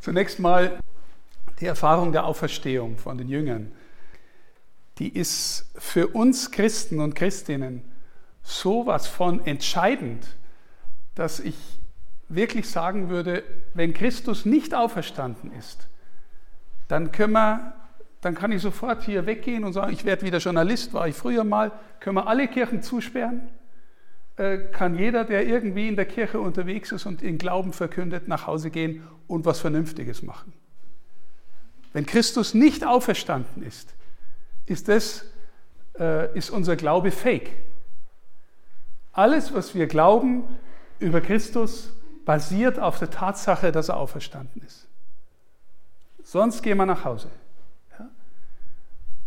[0.00, 0.80] Zunächst mal
[1.60, 3.70] die Erfahrung der Auferstehung von den Jüngern.
[4.98, 7.82] Die ist für uns Christen und Christinnen
[8.42, 10.26] sowas von entscheidend,
[11.14, 11.56] dass ich
[12.28, 13.44] wirklich sagen würde,
[13.74, 15.88] wenn Christus nicht auferstanden ist,
[16.88, 17.74] dann können wir,
[18.22, 21.44] dann kann ich sofort hier weggehen und sagen, ich werde wieder Journalist, war ich früher
[21.44, 23.50] mal, können wir alle Kirchen zusperren,
[24.72, 28.70] kann jeder, der irgendwie in der Kirche unterwegs ist und den Glauben verkündet, nach Hause
[28.70, 30.54] gehen und was Vernünftiges machen.
[31.92, 33.94] Wenn Christus nicht auferstanden ist,
[34.64, 35.26] ist, das,
[35.98, 37.50] äh, ist unser Glaube fake.
[39.12, 40.44] Alles, was wir glauben
[41.00, 41.92] über Christus,
[42.24, 44.88] basiert auf der Tatsache, dass er auferstanden ist.
[46.22, 47.28] Sonst gehen wir nach Hause.
[47.98, 48.08] Ja?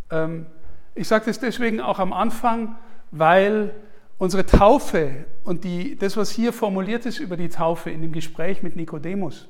[0.09, 0.47] Ähm,
[0.95, 2.77] ich sage das deswegen auch am Anfang,
[3.11, 3.75] weil
[4.23, 8.63] unsere Taufe und die, das, was hier formuliert ist über die Taufe in dem Gespräch
[8.63, 9.49] mit Nikodemus,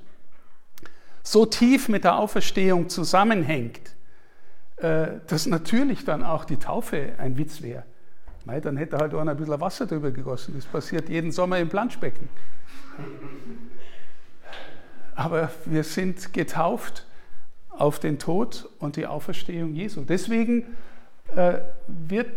[1.21, 3.93] so tief mit der Auferstehung zusammenhängt,
[4.77, 7.83] äh, dass natürlich dann auch die Taufe ein Witz wäre.
[8.45, 10.55] dann hätte halt einer ein bisschen Wasser drüber gegossen.
[10.55, 12.27] Das passiert jeden Sommer im Planschbecken.
[15.13, 17.05] Aber wir sind getauft
[17.69, 20.01] auf den Tod und die Auferstehung Jesu.
[20.01, 20.65] Deswegen
[21.35, 22.31] äh, wird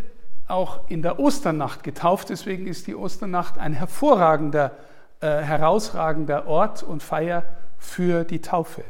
[0.47, 2.29] auch in der Osternacht getauft.
[2.29, 4.71] Deswegen ist die Osternacht ein hervorragender,
[5.19, 7.43] äh, herausragender Ort und Feier
[7.77, 8.83] für die Taufe.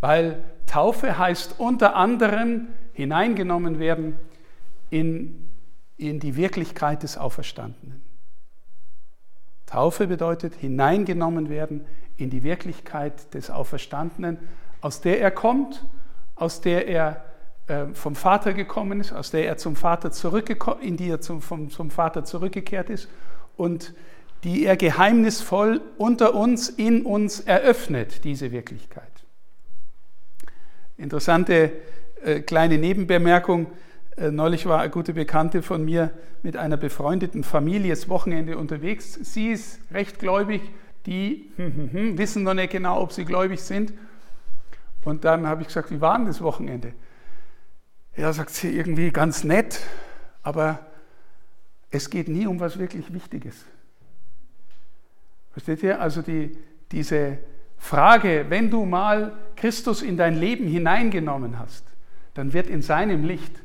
[0.00, 4.18] Weil Taufe heißt unter anderem hineingenommen werden
[4.90, 5.48] in,
[5.96, 8.02] in die Wirklichkeit des Auferstandenen.
[9.66, 11.84] Taufe bedeutet hineingenommen werden
[12.16, 14.38] in die Wirklichkeit des Auferstandenen,
[14.80, 15.84] aus der er kommt,
[16.36, 17.22] aus der er
[17.92, 21.70] vom Vater gekommen ist, aus der er zum Vater zurückgekommen, in die er zum, vom,
[21.70, 23.08] zum Vater zurückgekehrt ist
[23.56, 23.94] und
[24.44, 29.04] die er geheimnisvoll unter uns, in uns eröffnet, diese Wirklichkeit.
[30.96, 31.72] Interessante
[32.22, 33.66] äh, kleine Nebenbemerkung.
[34.16, 36.10] Äh, neulich war eine gute Bekannte von mir
[36.42, 39.14] mit einer befreundeten Familie das Wochenende unterwegs.
[39.14, 40.62] Sie ist recht gläubig,
[41.06, 43.92] die hm, hm, hm, wissen noch nicht genau, ob sie gläubig sind.
[45.04, 46.92] Und dann habe ich gesagt, wie war denn das Wochenende?
[48.18, 49.78] Ja, sagt sie irgendwie ganz nett,
[50.42, 50.84] aber
[51.92, 53.64] es geht nie um was wirklich Wichtiges.
[55.52, 56.00] Versteht ihr?
[56.00, 56.58] Also die,
[56.90, 57.38] diese
[57.76, 61.84] Frage, wenn du mal Christus in dein Leben hineingenommen hast,
[62.34, 63.62] dann wird in seinem Licht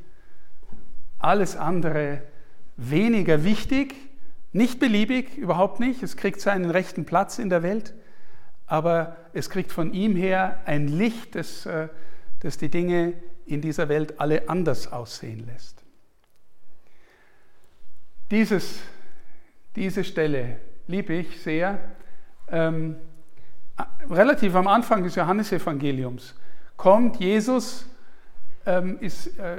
[1.18, 2.22] alles andere
[2.78, 3.96] weniger wichtig,
[4.52, 6.04] nicht beliebig, überhaupt nicht.
[6.04, 7.96] Es kriegt seinen rechten Platz in der Welt,
[8.68, 11.88] aber es kriegt von ihm her ein Licht, das, äh,
[12.42, 13.14] das die Dinge
[13.46, 15.84] in dieser Welt alle anders aussehen lässt.
[18.32, 18.80] Dieses,
[19.76, 21.80] diese Stelle liebe ich sehr.
[22.50, 22.96] Ähm,
[24.10, 26.36] relativ am Anfang des Johannesevangeliums
[26.78, 27.86] kommt Jesus,
[28.66, 29.58] ähm, ist, äh,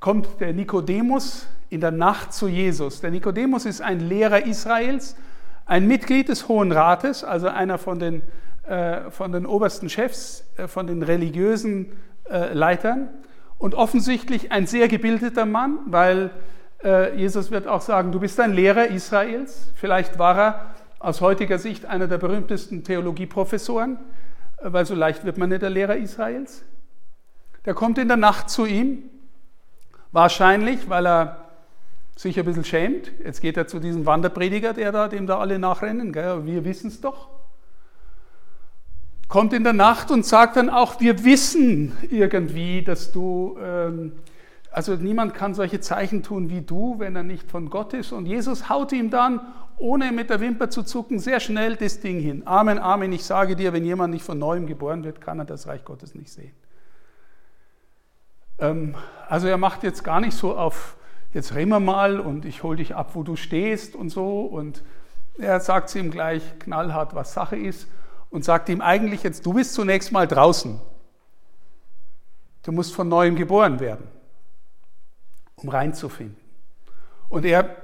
[0.00, 3.00] kommt der Nikodemus in der Nacht zu Jesus.
[3.00, 5.16] Der Nikodemus ist ein Lehrer Israels,
[5.64, 8.22] ein Mitglied des Hohen Rates, also einer von den,
[8.64, 11.92] äh, von den obersten Chefs, äh, von den religiösen
[12.32, 13.08] äh, Leitern
[13.58, 16.30] und offensichtlich ein sehr gebildeter Mann, weil
[16.82, 19.70] äh, Jesus wird auch sagen, du bist ein Lehrer Israels.
[19.74, 20.66] Vielleicht war er
[20.98, 23.98] aus heutiger Sicht einer der berühmtesten Theologieprofessoren,
[24.58, 26.64] äh, weil so leicht wird man nicht der Lehrer Israels.
[27.64, 29.04] Der kommt in der Nacht zu ihm,
[30.10, 31.44] wahrscheinlich, weil er
[32.16, 33.12] sich ein bisschen schämt.
[33.24, 36.12] Jetzt geht er zu diesem Wanderprediger, der da, dem da alle nachrennen.
[36.12, 36.44] Gell?
[36.46, 37.28] Wir wissen es doch.
[39.32, 44.12] Kommt in der Nacht und sagt dann auch, wir wissen irgendwie, dass du, ähm,
[44.70, 48.12] also niemand kann solche Zeichen tun wie du, wenn er nicht von Gott ist.
[48.12, 49.40] Und Jesus haut ihm dann
[49.78, 52.42] ohne mit der Wimper zu zucken, sehr schnell das Ding hin.
[52.44, 55.66] Amen, Amen, ich sage dir, wenn jemand nicht von neuem geboren wird, kann er das
[55.66, 56.52] Reich Gottes nicht sehen.
[58.58, 58.96] Ähm,
[59.30, 60.98] also er macht jetzt gar nicht so auf,
[61.32, 64.42] jetzt reden wir mal und ich hole dich ab, wo du stehst und so.
[64.42, 64.82] Und
[65.38, 67.88] er sagt ihm gleich knallhart, was Sache ist
[68.32, 70.80] und sagt ihm eigentlich jetzt, du bist zunächst mal draußen.
[72.62, 74.08] Du musst von neuem geboren werden,
[75.56, 76.36] um reinzufinden.
[77.28, 77.76] Und er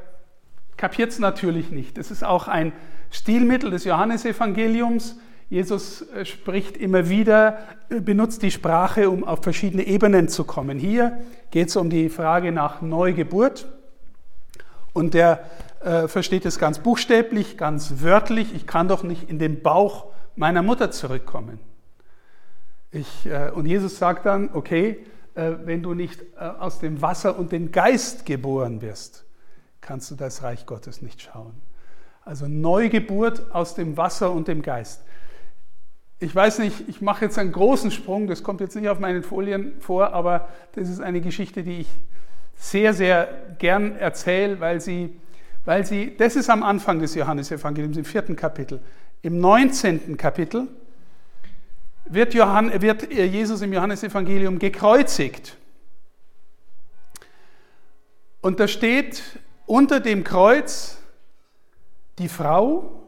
[0.76, 1.98] kapiert es natürlich nicht.
[1.98, 2.72] Das ist auch ein
[3.10, 5.16] Stilmittel des Johannesevangeliums.
[5.50, 7.58] Jesus äh, spricht immer wieder,
[7.90, 10.78] äh, benutzt die Sprache, um auf verschiedene Ebenen zu kommen.
[10.78, 11.18] Hier
[11.50, 13.66] geht es um die Frage nach Neugeburt.
[14.94, 15.44] Und der
[15.80, 18.54] äh, versteht es ganz buchstäblich, ganz wörtlich.
[18.54, 20.06] Ich kann doch nicht in den Bauch
[20.38, 21.58] meiner Mutter zurückkommen.
[22.90, 25.04] Ich, äh, und Jesus sagt dann, okay,
[25.34, 29.24] äh, wenn du nicht äh, aus dem Wasser und dem Geist geboren wirst,
[29.80, 31.54] kannst du das Reich Gottes nicht schauen.
[32.24, 35.02] Also Neugeburt aus dem Wasser und dem Geist.
[36.20, 39.22] ich weiß nicht, ich mache jetzt einen großen Sprung, das kommt jetzt nicht auf meinen
[39.22, 41.88] Folien vor, aber das ist eine Geschichte, die ich
[42.56, 45.20] sehr, sehr gern erzähle, weil sie,
[45.64, 48.80] weil sie, das ist am Anfang des Johannesevangeliums, im vierten Kapitel.
[49.22, 50.16] Im 19.
[50.16, 50.68] Kapitel
[52.04, 55.56] wird, Johann, wird Jesus im Johannesevangelium gekreuzigt.
[58.40, 59.22] Und da steht
[59.66, 60.98] unter dem Kreuz
[62.18, 63.02] die Frau,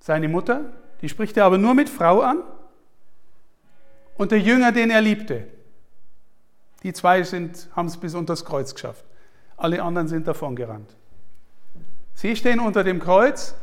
[0.00, 2.42] seine Mutter, die spricht er aber nur mit Frau an,
[4.16, 5.46] und der Jünger, den er liebte.
[6.82, 9.04] Die zwei haben es bis unter das Kreuz geschafft.
[9.56, 10.94] Alle anderen sind davon gerannt.
[12.14, 13.54] Sie stehen unter dem Kreuz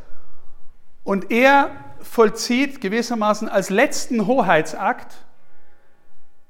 [1.04, 1.70] und er
[2.00, 5.24] vollzieht gewissermaßen als letzten Hoheitsakt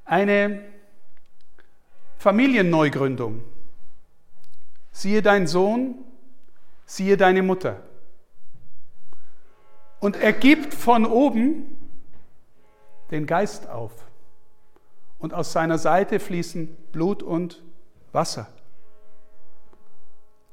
[0.04, 0.60] eine
[2.18, 3.42] Familienneugründung.
[4.90, 5.96] Siehe dein Sohn,
[6.84, 7.82] siehe deine Mutter.
[10.00, 11.76] Und er gibt von oben
[13.10, 13.92] den Geist auf.
[15.18, 17.62] Und aus seiner Seite fließen Blut und
[18.10, 18.48] Wasser.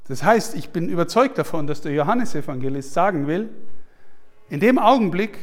[0.08, 3.50] Das heißt, ich bin überzeugt davon, dass der Johannesevangelist sagen will,
[4.50, 5.38] in dem Augenblick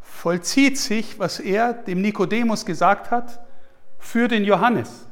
[0.00, 3.44] vollzieht sich, was er dem Nikodemus gesagt hat,
[3.98, 5.06] für den Johannes.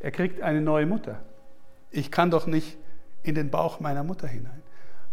[0.00, 1.20] Er kriegt eine neue Mutter.
[1.90, 2.78] Ich kann doch nicht
[3.22, 4.62] in den Bauch meiner Mutter hinein.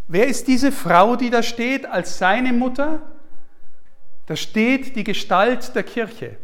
[0.07, 3.01] Wer ist diese Frau, die da steht als seine Mutter?
[4.27, 6.37] Da steht die Gestalt der Kirche.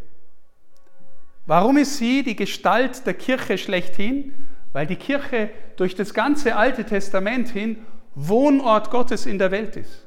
[1.46, 4.34] Warum ist sie die Gestalt der Kirche schlechthin?
[4.74, 7.78] Weil die Kirche durch das ganze Alte Testament hin
[8.16, 10.06] Wohnort Gottes in der Welt ist.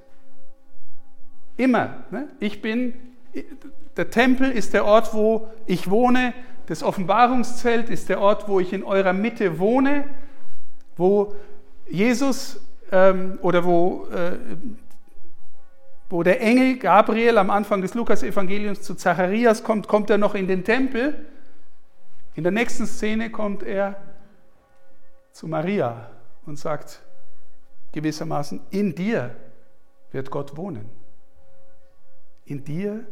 [1.57, 2.05] Immer.
[2.11, 2.29] Ne?
[2.41, 2.95] Ich bin,
[3.97, 6.35] der Tempel ist der Ort, wo ich wohne.
[6.67, 10.05] Das Offenbarungszelt ist der Ort, wo ich in eurer Mitte wohne,
[10.97, 11.35] wo
[11.89, 12.61] Jesus
[12.91, 14.39] ähm, oder wo, äh,
[16.09, 20.49] wo der Engel Gabriel am Anfang des Lukas-Evangeliums zu Zacharias kommt, kommt er noch in
[20.49, 21.27] den Tempel.
[22.35, 23.97] In der nächsten Szene kommt er
[25.33, 26.09] zu Maria
[26.47, 27.03] und sagt,
[27.95, 29.35] gewissermaßen, in dir
[30.11, 30.91] wird Gott wohnen.
[32.45, 33.07] In dir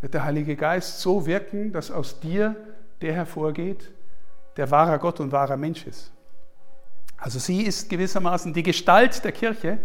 [0.00, 2.54] wird der Heilige Geist so wirken, dass aus dir
[3.00, 3.90] der hervorgeht,
[4.56, 6.12] der wahrer Gott und wahrer Mensch ist.
[7.16, 9.78] Also sie ist gewissermaßen die Gestalt der Kirche.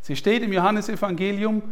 [0.00, 1.62] Sie steht im Johannesevangelium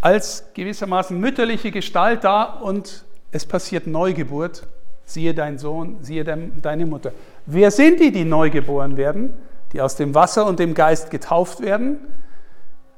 [0.00, 4.66] als gewissermaßen mütterliche Gestalt da und es passiert Neugeburt.
[5.04, 7.12] Siehe dein Sohn, siehe deine Mutter.
[7.44, 9.34] Wer sind die, die neu geboren werden?
[9.72, 11.98] Die aus dem Wasser und dem Geist getauft werden.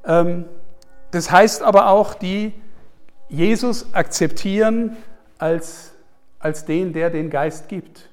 [0.05, 0.45] Ähm,
[1.11, 2.53] das heißt aber auch, die
[3.29, 4.97] Jesus akzeptieren
[5.37, 5.93] als,
[6.39, 8.09] als den, der den Geist gibt.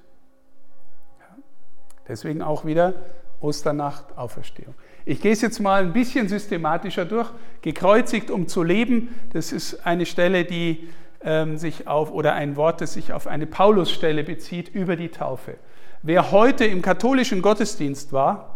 [2.08, 2.94] Deswegen auch wieder
[3.40, 4.74] Osternacht, Auferstehung.
[5.04, 7.30] Ich gehe es jetzt mal ein bisschen systematischer durch.
[7.60, 10.88] Gekreuzigt, um zu leben, das ist eine Stelle, die
[11.24, 15.56] ähm, sich auf, oder ein Wort, das sich auf eine Paulusstelle bezieht über die Taufe.
[16.02, 18.51] Wer heute im katholischen Gottesdienst war,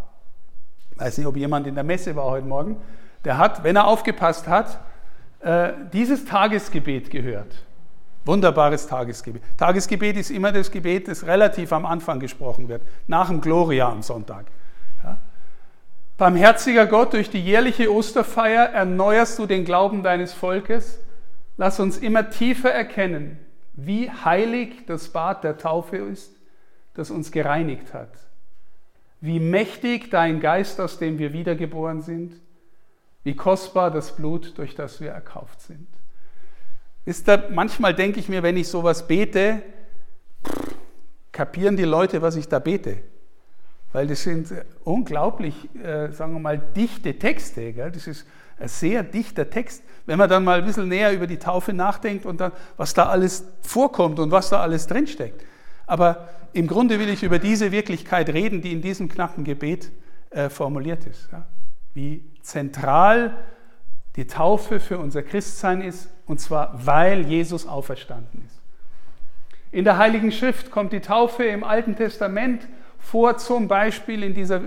[0.96, 2.76] weiß nicht, ob jemand in der Messe war heute Morgen,
[3.24, 4.80] der hat, wenn er aufgepasst hat,
[5.40, 7.54] äh, dieses Tagesgebet gehört.
[8.24, 9.42] Wunderbares Tagesgebet.
[9.56, 14.02] Tagesgebet ist immer das Gebet, das relativ am Anfang gesprochen wird, nach dem Gloria am
[14.02, 14.46] Sonntag.
[15.04, 15.18] Ja.
[16.18, 20.98] Barmherziger Gott, durch die jährliche Osterfeier erneuerst du den Glauben deines Volkes.
[21.56, 23.38] Lass uns immer tiefer erkennen,
[23.74, 26.36] wie heilig das Bad der Taufe ist
[26.96, 28.10] das uns gereinigt hat.
[29.20, 32.40] Wie mächtig dein Geist, aus dem wir wiedergeboren sind.
[33.24, 35.88] Wie kostbar das Blut, durch das wir erkauft sind.
[37.04, 39.62] Ist da, manchmal denke ich mir, wenn ich sowas bete,
[41.32, 42.98] kapieren die Leute, was ich da bete.
[43.92, 44.52] Weil das sind
[44.84, 47.72] unglaublich, äh, sagen wir mal, dichte Texte.
[47.72, 47.90] Gell?
[47.90, 48.26] Das ist
[48.58, 49.82] ein sehr dichter Text.
[50.06, 53.06] Wenn man dann mal ein bisschen näher über die Taufe nachdenkt und dann, was da
[53.06, 55.44] alles vorkommt und was da alles drinsteckt.
[55.86, 59.92] Aber im Grunde will ich über diese Wirklichkeit reden, die in diesem knappen Gebet
[60.30, 61.28] äh, formuliert ist.
[61.30, 61.46] Ja?
[61.92, 63.36] Wie zentral
[64.16, 68.60] die Taufe für unser Christsein ist, und zwar weil Jesus auferstanden ist.
[69.70, 72.66] In der Heiligen Schrift kommt die Taufe im Alten Testament
[72.98, 74.62] vor, zum Beispiel in dieser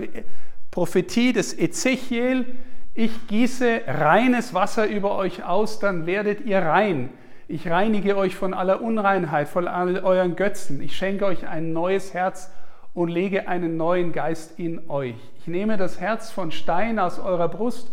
[0.69, 2.45] Prophetie des Ezechiel.
[2.93, 7.09] Ich gieße reines Wasser über euch aus, dann werdet ihr rein.
[7.51, 10.83] Ich reinige euch von aller Unreinheit, von all euren Götzen.
[10.83, 12.51] Ich schenke euch ein neues Herz
[12.93, 15.15] und lege einen neuen Geist in euch.
[15.39, 17.91] Ich nehme das Herz von Stein aus eurer Brust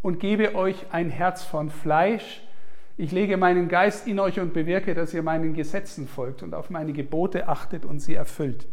[0.00, 2.40] und gebe euch ein Herz von Fleisch.
[2.96, 6.70] Ich lege meinen Geist in euch und bewirke, dass ihr meinen Gesetzen folgt und auf
[6.70, 8.66] meine Gebote achtet und sie erfüllt.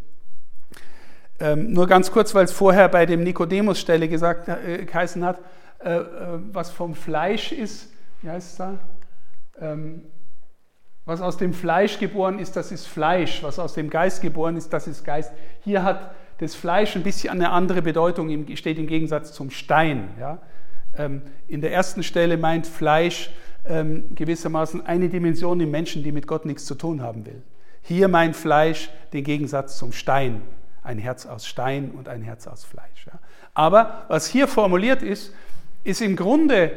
[1.42, 5.40] Ähm, nur ganz kurz, weil es vorher bei dem Nikodemus-Stelle gesagt äh, geheißen hat,
[5.84, 6.06] äh, äh,
[6.54, 8.78] was vom Fleisch ist wie heißt es da?
[9.60, 10.04] Ähm,
[11.06, 13.42] was aus dem Fleisch geboren ist, das ist Fleisch.
[13.44, 15.32] Was aus dem Geist geboren ist, das ist Geist.
[15.64, 20.10] Hier hat das Fleisch ein bisschen eine andere Bedeutung, steht im Gegensatz zum Stein.
[20.20, 20.40] Ja?
[20.98, 23.32] Ähm, in der ersten Stelle meint Fleisch
[23.66, 27.42] ähm, gewissermaßen eine Dimension im Menschen, die mit Gott nichts zu tun haben will.
[27.82, 30.42] Hier meint Fleisch den Gegensatz zum Stein.
[30.84, 33.08] Ein Herz aus Stein und ein Herz aus Fleisch.
[33.08, 33.20] Ja?
[33.54, 35.34] Aber was hier formuliert ist,
[35.84, 36.72] ist im Grunde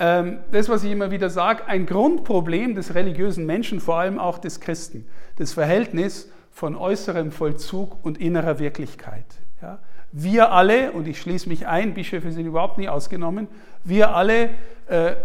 [0.00, 4.60] das, was ich immer wieder sage, ein Grundproblem des religiösen Menschen, vor allem auch des
[4.60, 5.06] Christen.
[5.36, 9.26] Das Verhältnis von äußerem Vollzug und innerer Wirklichkeit.
[9.60, 9.78] Ja?
[10.10, 13.46] Wir alle, und ich schließe mich ein, Bischöfe sind überhaupt nie ausgenommen,
[13.84, 14.50] wir alle
[14.86, 15.16] äh,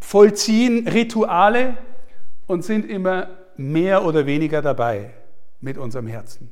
[0.00, 1.76] vollziehen Rituale
[2.48, 5.10] und sind immer mehr oder weniger dabei
[5.60, 6.50] mit unserem Herzen.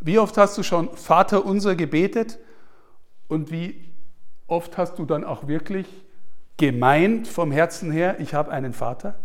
[0.00, 2.38] Wie oft hast du schon Vater unser gebetet
[3.28, 3.91] und wie
[4.52, 5.86] oft hast du dann auch wirklich
[6.58, 9.18] gemeint vom Herzen her, ich habe einen Vater?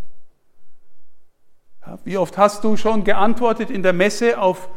[2.03, 4.69] Wie oft hast du schon geantwortet in der Messe auf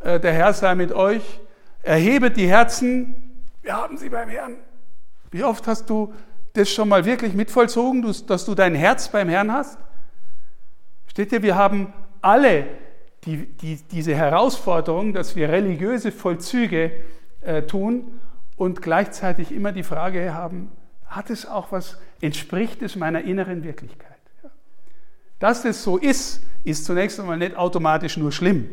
[0.00, 1.40] äh, der Herr sei mit euch,
[1.82, 3.14] erhebet die Herzen,
[3.62, 4.56] wir haben sie beim Herrn.
[5.30, 6.12] Wie oft hast du
[6.52, 9.78] das schon mal wirklich mitvollzogen, dass du dein Herz beim Herrn hast?
[11.06, 12.66] Steht ihr, wir haben alle
[13.24, 16.92] die, die, diese Herausforderung, dass wir religiöse Vollzüge
[17.40, 18.20] äh, tun
[18.62, 20.70] und gleichzeitig immer die Frage haben,
[21.06, 24.08] hat es auch was, entspricht es meiner inneren Wirklichkeit?
[25.40, 28.68] Dass das so ist, ist zunächst einmal nicht automatisch nur schlimm.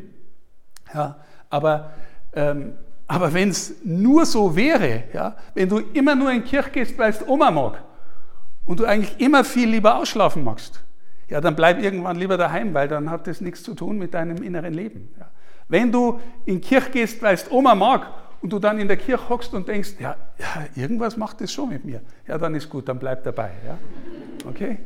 [0.93, 1.17] Ja,
[1.49, 1.89] aber
[2.33, 2.73] ähm,
[3.07, 7.09] aber wenn es nur so wäre, ja, wenn du immer nur in Kirche gehst, weil
[7.09, 7.83] es Oma mag
[8.65, 10.83] und du eigentlich immer viel lieber ausschlafen magst,
[11.29, 14.43] ja, dann bleib irgendwann lieber daheim, weil dann hat das nichts zu tun mit deinem
[14.43, 15.09] inneren Leben.
[15.19, 15.31] Ja.
[15.67, 19.29] Wenn du in Kirche gehst, weil es Oma mag und du dann in der Kirche
[19.29, 22.87] hockst und denkst, ja, ja, irgendwas macht das schon mit mir, ja, dann ist gut,
[22.87, 23.51] dann bleib dabei.
[23.65, 23.77] Ja.
[24.47, 24.77] Okay?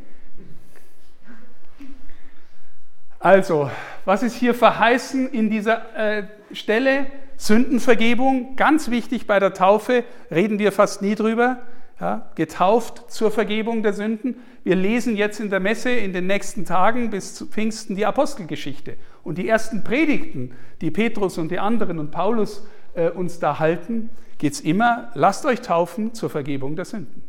[3.19, 3.69] Also,
[4.05, 7.07] was ist hier verheißen in dieser äh, Stelle?
[7.38, 11.57] Sündenvergebung, ganz wichtig bei der Taufe, reden wir fast nie drüber.
[12.00, 14.38] Ja, getauft zur Vergebung der Sünden.
[14.63, 18.98] Wir lesen jetzt in der Messe in den nächsten Tagen bis zu Pfingsten die Apostelgeschichte.
[19.24, 22.65] Und die ersten Predigten, die Petrus und die anderen und Paulus
[22.96, 27.24] äh, uns da halten, geht es immer, lasst euch taufen zur Vergebung der Sünden.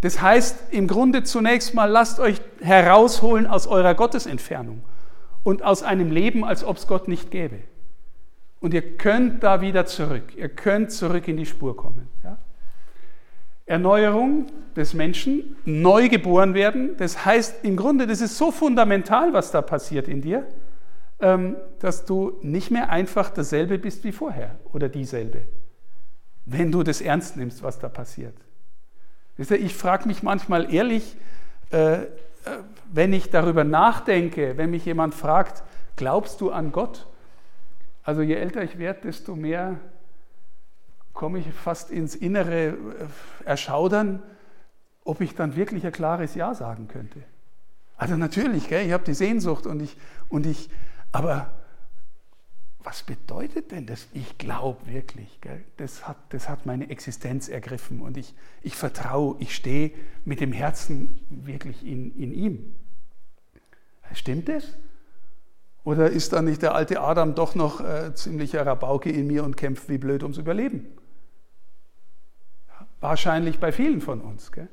[0.00, 4.82] Das heißt im Grunde zunächst mal, lasst euch herausholen aus eurer Gottesentfernung
[5.42, 7.60] und aus einem Leben, als ob es Gott nicht gäbe.
[8.60, 10.34] Und ihr könnt da wieder zurück.
[10.36, 12.08] Ihr könnt zurück in die Spur kommen.
[12.22, 12.38] Ja?
[13.66, 14.46] Erneuerung
[14.76, 16.96] des Menschen, neu geboren werden.
[16.98, 20.46] Das heißt im Grunde, das ist so fundamental, was da passiert in dir,
[21.18, 25.42] dass du nicht mehr einfach dasselbe bist wie vorher oder dieselbe,
[26.44, 28.34] wenn du das ernst nimmst, was da passiert.
[29.36, 31.16] Ich frage mich manchmal ehrlich,
[31.72, 32.06] äh, äh,
[32.92, 35.64] wenn ich darüber nachdenke, wenn mich jemand fragt,
[35.96, 37.06] glaubst du an Gott?
[38.04, 39.80] Also je älter ich werde, desto mehr
[41.12, 42.74] komme ich fast ins innere äh,
[43.44, 44.22] Erschaudern,
[45.04, 47.20] ob ich dann wirklich ein klares Ja sagen könnte.
[47.96, 49.96] Also natürlich, gell, ich habe die Sehnsucht und ich,
[50.28, 50.68] und ich,
[51.14, 51.52] aber
[52.82, 54.08] was bedeutet denn das?
[54.12, 55.40] Ich glaube wirklich.
[55.40, 55.64] Gell?
[55.76, 59.92] Das, hat, das hat meine Existenz ergriffen und ich, ich vertraue, ich stehe
[60.24, 62.74] mit dem Herzen wirklich in, in ihm.
[64.12, 64.76] Stimmt das?
[65.84, 69.56] Oder ist da nicht der alte Adam doch noch äh, ziemlicher Rabauke in mir und
[69.56, 70.86] kämpft wie blöd ums Überleben?
[73.00, 74.50] Wahrscheinlich bei vielen von uns.
[74.50, 74.68] Gell?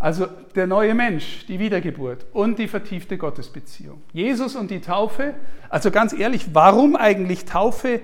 [0.00, 4.02] Also der neue Mensch, die Wiedergeburt und die vertiefte Gottesbeziehung.
[4.12, 5.34] Jesus und die Taufe.
[5.68, 8.00] Also ganz ehrlich, warum eigentlich Taufe?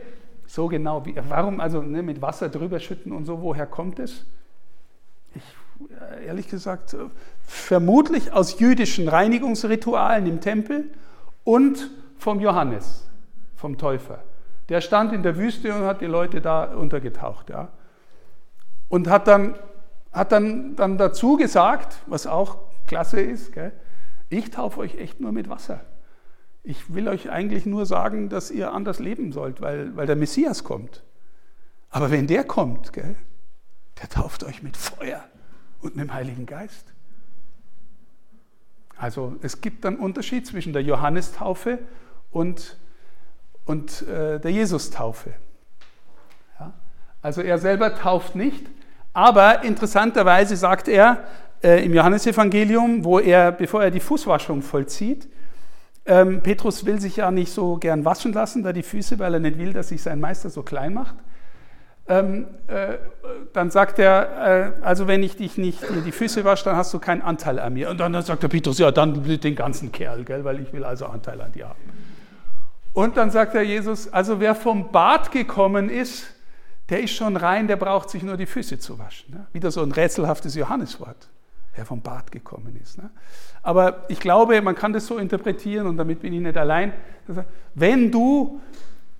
[0.46, 4.26] So genau, wie, warum also ne, mit Wasser drüber schütten und so, woher kommt es?
[5.34, 5.42] Ich,
[5.90, 6.94] äh, ehrlich gesagt,
[7.42, 10.90] vermutlich aus jüdischen Reinigungsritualen im Tempel
[11.44, 13.08] und vom Johannes,
[13.56, 14.22] vom Täufer.
[14.68, 17.50] Der stand in der Wüste und hat die Leute da untergetaucht.
[17.50, 17.68] Ja.
[18.88, 19.54] Und hat dann,
[20.16, 22.56] hat dann, dann dazu gesagt, was auch
[22.86, 23.72] klasse ist, gell,
[24.30, 25.80] ich taufe euch echt nur mit Wasser.
[26.62, 30.64] Ich will euch eigentlich nur sagen, dass ihr anders leben sollt, weil, weil der Messias
[30.64, 31.04] kommt.
[31.90, 33.14] Aber wenn der kommt, gell,
[34.00, 35.22] der tauft euch mit Feuer
[35.82, 36.94] und mit dem Heiligen Geist.
[38.96, 41.78] Also es gibt einen Unterschied zwischen der Johannistaufe
[42.30, 42.78] und,
[43.66, 45.34] und äh, der Jesus-Taufe.
[46.58, 46.72] Ja?
[47.20, 48.66] Also er selber tauft nicht,
[49.16, 51.22] aber interessanterweise sagt er
[51.62, 55.26] äh, im Johannesevangelium, wo er, bevor er die Fußwaschung vollzieht,
[56.04, 59.40] ähm, Petrus will sich ja nicht so gern waschen lassen, da die Füße, weil er
[59.40, 61.14] nicht will, dass sich sein Meister so klein macht.
[62.08, 62.98] ähm, äh,
[63.54, 66.98] dann sagt er, äh, also wenn ich dich nicht die Füße wasche, dann hast du
[66.98, 67.88] keinen Anteil an mir.
[67.88, 71.06] Und dann sagt der Petrus, ja, dann den ganzen Kerl, gell, weil ich will also
[71.06, 71.80] Anteil an dir haben.
[72.92, 76.35] Und dann sagt der Jesus, also wer vom Bad gekommen ist,
[76.88, 79.34] der ist schon rein, der braucht sich nur die Füße zu waschen.
[79.34, 79.46] Ne?
[79.52, 81.28] Wieder so ein rätselhaftes Johanneswort,
[81.74, 82.98] wer vom Bad gekommen ist.
[82.98, 83.10] Ne?
[83.62, 86.92] Aber ich glaube, man kann das so interpretieren und damit bin ich nicht allein.
[87.74, 88.60] Wenn du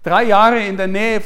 [0.02, 1.20] drei Jahre in der Nähe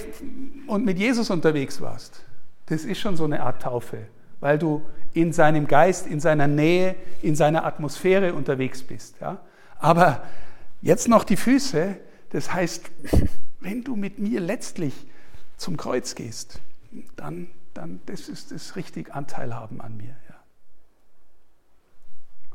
[0.66, 2.22] und mit Jesus unterwegs warst,
[2.66, 3.98] das ist schon so eine Art Taufe,
[4.40, 4.82] weil du
[5.12, 9.16] in seinem Geist, in seiner Nähe, in seiner Atmosphäre unterwegs bist.
[9.20, 9.38] Ja?
[9.78, 10.22] Aber
[10.80, 11.96] jetzt noch die Füße,
[12.30, 12.90] das heißt,
[13.60, 14.94] wenn du mit mir letztlich
[15.60, 16.58] zum Kreuz gehst,
[17.16, 20.16] dann, dann das ist das richtig Anteil haben an mir.
[20.28, 20.34] Ja.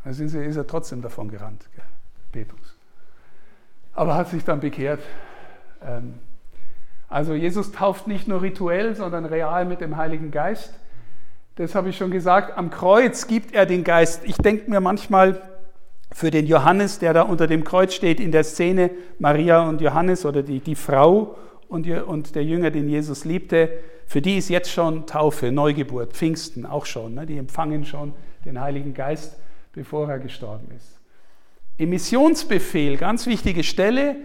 [0.04, 1.86] Da sind sie, ist er trotzdem davon gerannt, gell,
[2.32, 2.76] Petrus.
[3.94, 5.02] Aber hat sich dann bekehrt.
[5.84, 6.16] Ähm,
[7.08, 10.74] also Jesus tauft nicht nur rituell, sondern real mit dem Heiligen Geist.
[11.58, 12.58] Das habe ich schon gesagt.
[12.58, 14.26] Am Kreuz gibt er den Geist.
[14.26, 15.40] Ich denke mir manchmal
[16.12, 20.26] für den Johannes, der da unter dem Kreuz steht in der Szene, Maria und Johannes
[20.26, 21.38] oder die, die Frau
[21.84, 23.70] und, der Jünger, den Jesus liebte,
[24.08, 27.16] für die ist jetzt schon Taufe, Neugeburt, Pfingsten auch schon.
[27.16, 27.26] Ne?
[27.26, 28.14] Die empfangen schon
[28.46, 29.38] den Heiligen Geist,
[29.74, 31.00] bevor er gestorben ist.
[31.78, 34.16] Im Missionsbefehl, ganz wichtige Stelle,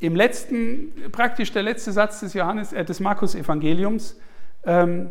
[0.00, 4.16] im letzten, praktisch der letzte Satz des, Johannes, äh, des Markus-Evangeliums,
[4.64, 5.10] ähm,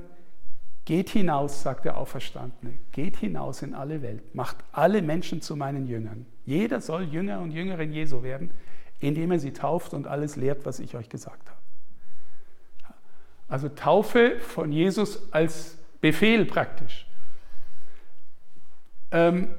[0.86, 5.88] geht hinaus, sagt der Auferstandene, geht hinaus in alle Welt, macht alle Menschen zu meinen
[5.88, 6.26] Jüngern.
[6.46, 8.52] Jeder soll Jünger und Jüngerin Jesu werden,
[9.00, 11.57] indem er sie tauft und alles lehrt, was ich euch gesagt habe.
[13.48, 17.08] Also Taufe von Jesus als Befehl praktisch.
[19.12, 19.50] Ähm,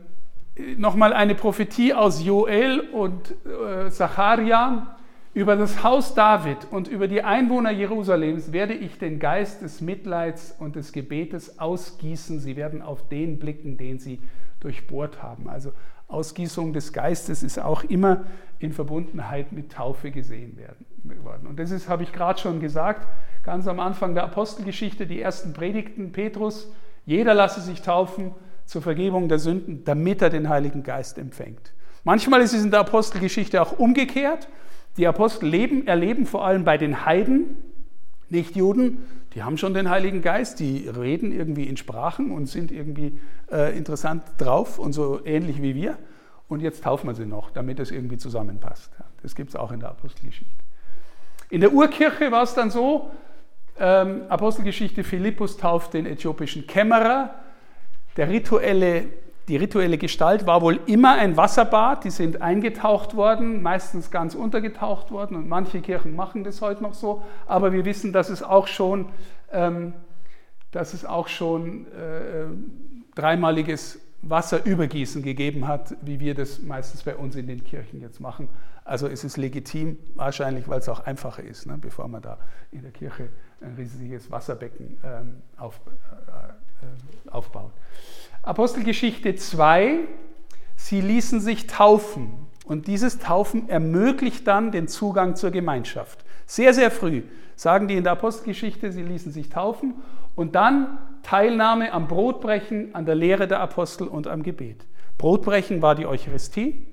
[0.76, 4.96] Nochmal eine Prophetie aus Joel und äh, Zacharia.
[5.34, 10.56] Über das Haus David und über die Einwohner Jerusalems werde ich den Geist des Mitleids
[10.58, 12.40] und des Gebetes ausgießen.
[12.40, 14.20] Sie werden auf den blicken, den sie
[14.58, 15.48] durchbohrt haben.
[15.48, 15.72] Also
[16.08, 18.24] Ausgießung des Geistes ist auch immer
[18.58, 20.86] in Verbundenheit mit Taufe gesehen werden,
[21.22, 21.46] worden.
[21.46, 23.06] Und das ist, habe ich gerade schon gesagt,
[23.42, 26.70] ganz am Anfang der Apostelgeschichte, die ersten Predigten Petrus,
[27.06, 28.32] jeder lasse sich taufen
[28.66, 31.72] zur Vergebung der Sünden, damit er den Heiligen Geist empfängt.
[32.04, 34.48] Manchmal ist es in der Apostelgeschichte auch umgekehrt.
[34.96, 37.56] Die Apostel leben, erleben vor allem bei den Heiden,
[38.30, 42.72] nicht Juden, die haben schon den Heiligen Geist, die reden irgendwie in Sprachen und sind
[42.72, 43.18] irgendwie
[43.50, 45.96] äh, interessant drauf und so ähnlich wie wir.
[46.48, 48.90] Und jetzt taufen wir sie noch, damit es irgendwie zusammenpasst.
[49.22, 50.64] Das gibt es auch in der Apostelgeschichte.
[51.50, 53.10] In der Urkirche war es dann so,
[53.80, 57.34] ähm, Apostelgeschichte Philippus tauft den äthiopischen Kämmerer.
[58.16, 59.04] Der rituelle
[59.48, 65.10] die rituelle Gestalt war wohl immer ein Wasserbad, die sind eingetaucht worden, meistens ganz untergetaucht
[65.10, 65.36] worden.
[65.36, 69.06] Und manche Kirchen machen das heute noch so, aber wir wissen, dass es auch schon,
[69.50, 69.94] ähm,
[70.70, 72.44] dass es auch schon äh,
[73.14, 78.48] dreimaliges Wasserübergießen gegeben hat, wie wir das meistens bei uns in den Kirchen jetzt machen.
[78.84, 82.38] Also es ist legitim, wahrscheinlich, weil es auch einfacher ist, ne, bevor man da
[82.72, 83.28] in der Kirche
[83.60, 87.72] ein riesiges Wasserbecken ähm, auf, äh, äh aufbaut.
[88.42, 89.98] Apostelgeschichte 2,
[90.76, 92.46] sie ließen sich taufen.
[92.64, 96.24] Und dieses Taufen ermöglicht dann den Zugang zur Gemeinschaft.
[96.46, 97.22] Sehr, sehr früh
[97.58, 99.94] sagen die in der Apostelgeschichte, sie ließen sich taufen
[100.36, 104.86] und dann Teilnahme am Brotbrechen, an der Lehre der Apostel und am Gebet.
[105.18, 106.86] Brotbrechen war die Eucharistie,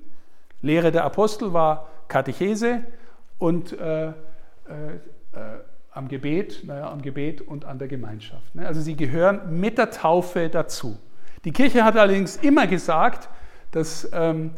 [0.60, 2.82] Lehre der Apostel war Katechese
[3.38, 4.12] und äh, äh, äh,
[5.90, 8.54] am Gebet, naja, am Gebet und an der Gemeinschaft.
[8.54, 8.66] Ne?
[8.66, 10.98] Also sie gehören mit der Taufe dazu.
[11.46, 13.30] Die Kirche hat allerdings immer gesagt,
[13.70, 14.50] dass, ähm,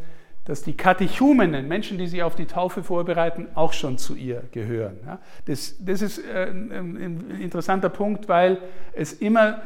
[0.48, 4.96] dass die Katechumenen, Menschen, die sich auf die Taufe vorbereiten, auch schon zu ihr gehören.
[5.44, 8.56] Das, das, ist äh, ein, ein interessanter Punkt, weil
[8.94, 9.60] es immer,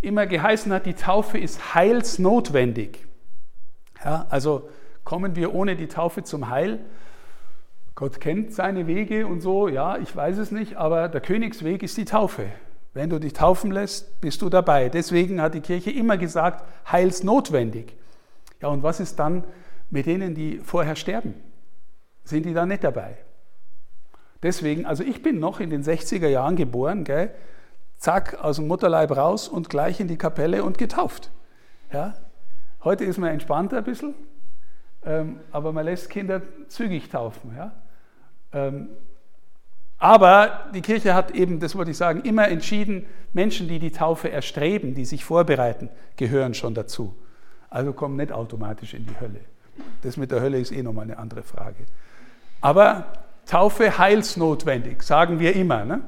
[0.00, 3.06] immer geheißen hat, die Taufe ist heilsnotwendig.
[4.04, 4.26] Ja?
[4.28, 4.68] Also
[5.04, 6.80] kommen wir ohne die Taufe zum Heil?
[7.94, 11.96] Gott kennt seine Wege und so, ja, ich weiß es nicht, aber der Königsweg ist
[11.98, 12.46] die Taufe.
[12.94, 14.88] Wenn du dich taufen lässt, bist du dabei.
[14.88, 17.94] Deswegen hat die Kirche immer gesagt, heilsnotwendig.
[18.60, 19.44] Ja, und was ist dann
[19.90, 21.34] mit denen, die vorher sterben?
[22.24, 23.16] Sind die da nicht dabei?
[24.42, 27.32] Deswegen, also ich bin noch in den 60er Jahren geboren, gell?
[27.98, 31.30] zack, aus dem Mutterleib raus und gleich in die Kapelle und getauft.
[31.92, 32.14] Ja?
[32.84, 34.14] Heute ist man entspannter ein bisschen,
[35.04, 37.54] ähm, aber man lässt Kinder zügig taufen.
[37.56, 37.72] Ja?
[38.52, 38.88] Ähm,
[39.98, 44.30] aber die Kirche hat eben, das wollte ich sagen, immer entschieden, Menschen, die die Taufe
[44.30, 47.16] erstreben, die sich vorbereiten, gehören schon dazu.
[47.70, 49.40] Also kommen nicht automatisch in die Hölle.
[50.02, 51.86] Das mit der Hölle ist eh nochmal eine andere Frage.
[52.60, 53.06] Aber
[53.46, 55.84] Taufe heilsnotwendig, sagen wir immer.
[55.84, 56.00] Ne?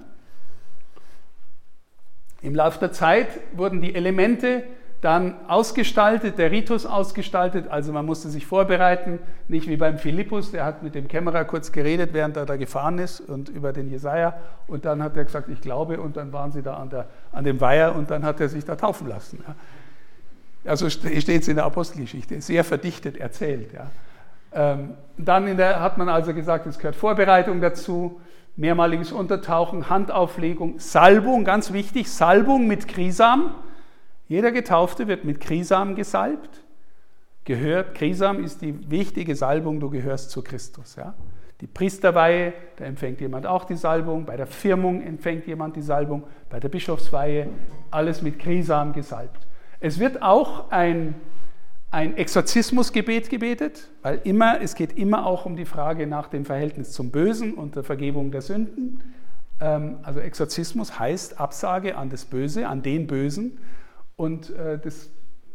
[2.43, 4.65] Im Laufe der Zeit wurden die Elemente
[5.01, 10.65] dann ausgestaltet, der Ritus ausgestaltet, also man musste sich vorbereiten, nicht wie beim Philippus, der
[10.65, 14.35] hat mit dem Kämmerer kurz geredet, während er da gefahren ist und über den Jesaja
[14.67, 17.45] und dann hat er gesagt, ich glaube und dann waren sie da an, der, an
[17.45, 19.43] dem Weiher und dann hat er sich da taufen lassen.
[19.47, 19.55] Ja.
[20.65, 23.73] Also steht es in der Apostelgeschichte, sehr verdichtet erzählt.
[23.73, 23.91] Ja.
[24.53, 28.21] Ähm, dann der, hat man also gesagt, es gehört Vorbereitung dazu,
[28.57, 33.55] mehrmaliges Untertauchen, Handauflegung, Salbung, ganz wichtig, Salbung mit Krisam.
[34.27, 36.65] Jeder Getaufte wird mit Krisam gesalbt.
[37.45, 40.97] Gehört, Krisam ist die wichtige Salbung, du gehörst zu Christus.
[40.97, 41.15] Ja?
[41.61, 46.25] Die Priesterweihe, da empfängt jemand auch die Salbung, bei der Firmung empfängt jemand die Salbung,
[46.51, 47.49] bei der Bischofsweihe,
[47.91, 49.47] alles mit Krisam gesalbt.
[49.81, 51.15] Es wird auch ein,
[51.91, 56.93] ein Exorzismusgebet gebetet, weil immer, es geht immer auch um die Frage nach dem Verhältnis
[56.93, 59.15] zum Bösen und der Vergebung der Sünden.
[59.61, 63.59] Ähm, also Exorzismus heißt Absage an das Böse, an den Bösen.
[64.17, 65.11] Und äh, das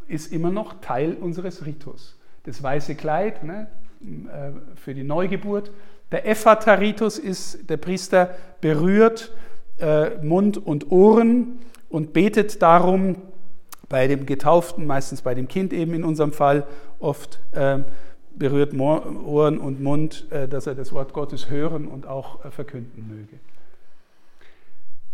[0.07, 2.17] ist immer noch Teil unseres Ritus.
[2.43, 3.67] Das weiße Kleid ne,
[4.01, 5.71] äh, für die Neugeburt.
[6.13, 9.33] Der Ephata-Ritus ist, der Priester berührt
[9.79, 11.59] äh, Mund und Ohren
[11.89, 13.17] und betet darum,
[13.89, 16.65] bei dem Getauften, meistens bei dem Kind eben in unserem Fall,
[16.99, 17.79] oft äh,
[18.35, 23.07] berührt Ohren und Mund, äh, dass er das Wort Gottes hören und auch äh, verkünden
[23.07, 23.39] möge.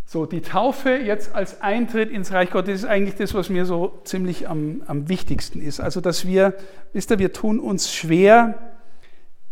[0.06, 4.00] So, die Taufe jetzt als Eintritt ins Reich Gottes ist eigentlich das, was mir so
[4.06, 5.80] ziemlich am, am wichtigsten ist.
[5.80, 6.56] Also, dass wir,
[6.94, 8.58] wisst ihr, wir tun uns schwer,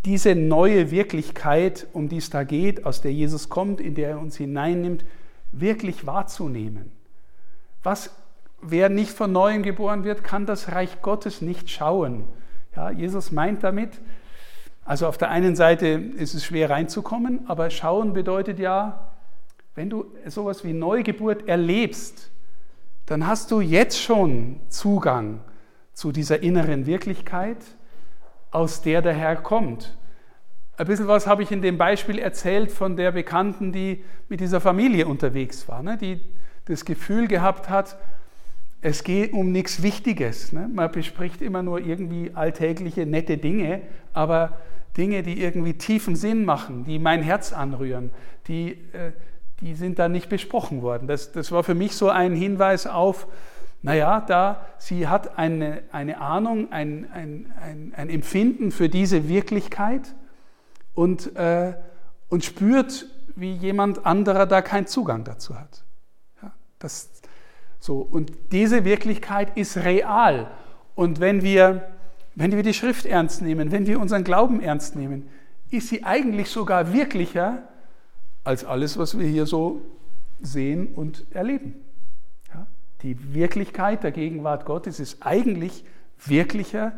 [0.03, 4.19] diese neue Wirklichkeit, um die es da geht, aus der Jesus kommt, in der er
[4.19, 5.05] uns hineinnimmt,
[5.51, 6.91] wirklich wahrzunehmen.
[7.83, 8.09] Was
[8.61, 12.25] wer nicht von neuem geboren wird, kann das Reich Gottes nicht schauen.
[12.75, 13.99] Ja, Jesus meint damit,
[14.85, 19.13] also auf der einen Seite ist es schwer reinzukommen, aber schauen bedeutet ja,
[19.75, 22.31] wenn du sowas wie Neugeburt erlebst,
[23.05, 25.41] dann hast du jetzt schon Zugang
[25.93, 27.57] zu dieser inneren Wirklichkeit,
[28.51, 29.97] aus der der Herr kommt.
[30.77, 34.61] Ein bisschen was habe ich in dem Beispiel erzählt von der Bekannten, die mit dieser
[34.61, 35.97] Familie unterwegs war, ne?
[35.97, 36.21] die
[36.65, 37.97] das Gefühl gehabt hat,
[38.81, 40.51] es geht um nichts Wichtiges.
[40.53, 40.69] Ne?
[40.71, 43.81] Man bespricht immer nur irgendwie alltägliche, nette Dinge,
[44.13, 44.57] aber
[44.95, 48.11] Dinge, die irgendwie tiefen Sinn machen, die mein Herz anrühren,
[48.47, 49.11] die, äh,
[49.61, 51.07] die sind da nicht besprochen worden.
[51.07, 53.27] Das, das war für mich so ein Hinweis auf,
[53.81, 60.15] naja, da sie hat eine, eine Ahnung, ein, ein, ein, ein Empfinden für diese Wirklichkeit
[60.93, 61.73] und, äh,
[62.29, 65.83] und spürt, wie jemand anderer da keinen Zugang dazu hat.
[66.41, 67.16] Ja, das,
[67.87, 70.51] so, und diese Wirklichkeit ist real.
[70.93, 71.87] Und wenn wir,
[72.35, 75.29] wenn wir die Schrift ernst nehmen, wenn wir unseren Glauben ernst nehmen,
[75.71, 77.63] ist sie eigentlich sogar wirklicher
[78.43, 79.83] als alles, was wir hier so
[80.41, 81.75] sehen und erleben.
[82.53, 82.67] Ja?
[83.03, 85.85] Die Wirklichkeit der Gegenwart Gottes ist eigentlich
[86.25, 86.91] wirklicher,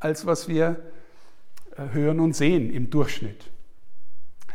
[0.00, 0.76] als was wir
[1.76, 3.50] äh, hören und sehen im Durchschnitt.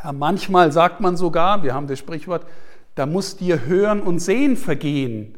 [0.03, 2.47] Ja, manchmal sagt man sogar, wir haben das Sprichwort,
[2.95, 5.36] da muss dir Hören und Sehen vergehen,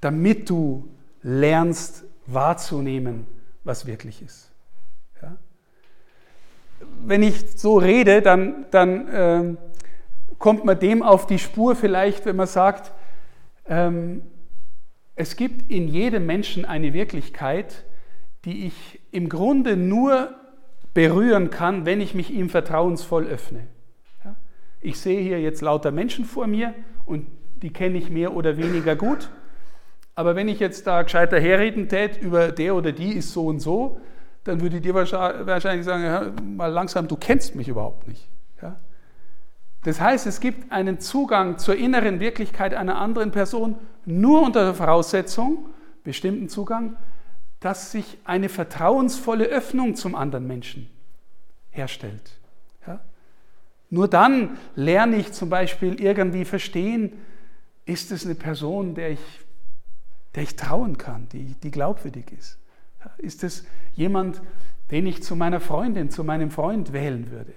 [0.00, 0.88] damit du
[1.22, 3.26] lernst wahrzunehmen,
[3.64, 4.50] was wirklich ist.
[5.22, 5.36] Ja?
[7.04, 9.56] Wenn ich so rede, dann, dann äh,
[10.38, 12.92] kommt man dem auf die Spur vielleicht, wenn man sagt,
[13.68, 14.22] ähm,
[15.14, 17.84] es gibt in jedem Menschen eine Wirklichkeit,
[18.44, 20.34] die ich im Grunde nur
[20.94, 23.66] berühren kann, wenn ich mich ihm vertrauensvoll öffne.
[24.24, 24.36] Ja?
[24.80, 26.74] Ich sehe hier jetzt lauter Menschen vor mir
[27.06, 27.26] und
[27.62, 29.30] die kenne ich mehr oder weniger gut.
[30.16, 33.60] Aber wenn ich jetzt da gescheiter herreden tät über der oder die ist so und
[33.60, 34.00] so,
[34.44, 38.26] dann würde dir wahrscheinlich sagen, ja, mal langsam, du kennst mich überhaupt nicht.
[38.62, 38.76] Ja?
[39.84, 43.76] Das heißt, es gibt einen Zugang zur inneren Wirklichkeit einer anderen Person
[44.06, 45.66] nur unter der Voraussetzung,
[46.02, 46.96] bestimmten Zugang,
[47.60, 50.88] dass sich eine vertrauensvolle Öffnung zum anderen Menschen
[51.70, 52.38] herstellt.
[52.86, 53.00] Ja?
[53.90, 57.12] Nur dann lerne ich zum Beispiel irgendwie verstehen,
[57.84, 59.20] ist es eine Person, der ich
[60.36, 62.58] der ich trauen kann, die, die glaubwürdig ist?
[63.18, 64.42] Ist es jemand,
[64.90, 67.52] den ich zu meiner Freundin, zu meinem Freund wählen würde?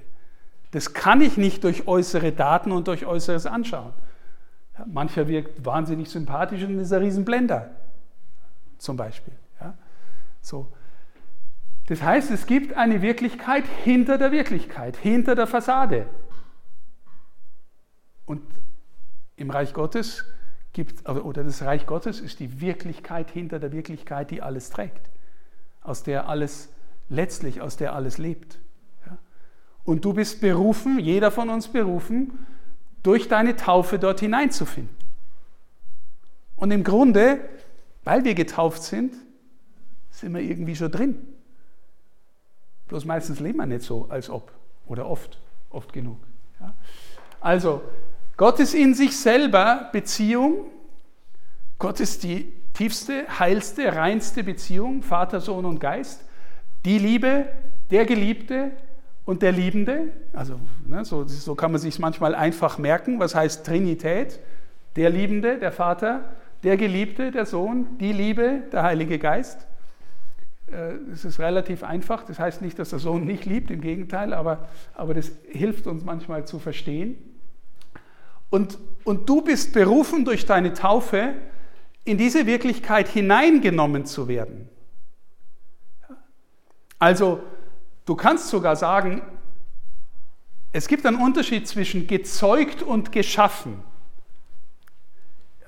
[0.71, 3.93] Das kann ich nicht durch äußere Daten und durch äußeres Anschauen.
[4.85, 7.69] Mancher wirkt wahnsinnig sympathisch und ist ein Riesenblender,
[8.77, 9.33] zum Beispiel.
[9.59, 9.73] Ja,
[10.41, 10.71] so.
[11.87, 16.05] Das heißt, es gibt eine Wirklichkeit hinter der Wirklichkeit, hinter der Fassade.
[18.25, 18.43] Und
[19.35, 20.23] im Reich Gottes
[20.79, 25.09] gibt, oder das Reich Gottes ist die Wirklichkeit hinter der Wirklichkeit, die alles trägt,
[25.81, 26.69] aus der alles
[27.09, 28.59] letztlich, aus der alles lebt.
[29.83, 32.45] Und du bist berufen, jeder von uns berufen,
[33.03, 34.95] durch deine Taufe dort hineinzufinden.
[36.55, 37.39] Und im Grunde,
[38.05, 39.15] weil wir getauft sind,
[40.11, 41.27] sind wir irgendwie schon drin.
[42.87, 44.53] Bloß meistens leben wir nicht so, als ob.
[44.87, 45.39] Oder oft,
[45.71, 46.19] oft genug.
[47.41, 47.81] Also,
[48.39, 50.67] Gott ist in sich selber Beziehung.
[51.77, 56.23] Gott ist die tiefste, heilste, reinste Beziehung, Vater, Sohn und Geist.
[56.85, 57.47] Die Liebe,
[57.91, 58.71] der Geliebte
[59.25, 60.13] und der Liebende.
[60.31, 63.19] Also, ne, so, so kann man sich manchmal einfach merken.
[63.19, 64.39] Was heißt Trinität?
[64.95, 66.21] Der Liebende, der Vater,
[66.63, 69.67] der Geliebte, der Sohn, die Liebe, der Heilige Geist.
[71.11, 72.23] Es ist relativ einfach.
[72.23, 76.05] Das heißt nicht, dass der Sohn nicht liebt, im Gegenteil, aber, aber das hilft uns
[76.05, 77.17] manchmal zu verstehen.
[78.49, 81.35] Und, und du bist berufen durch deine Taufe,
[82.05, 84.69] in diese Wirklichkeit hineingenommen zu werden.
[86.97, 87.41] Also,
[88.05, 89.21] du kannst sogar sagen,
[90.71, 93.83] es gibt einen Unterschied zwischen gezeugt und geschaffen.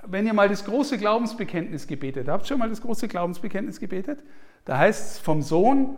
[0.06, 4.24] Wenn ihr mal das große Glaubensbekenntnis gebetet habt, schon mal das große Glaubensbekenntnis gebetet?
[4.66, 5.98] Da heißt es vom Sohn